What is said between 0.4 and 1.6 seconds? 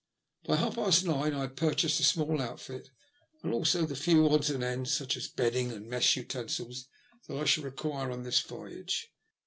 By half past nine I had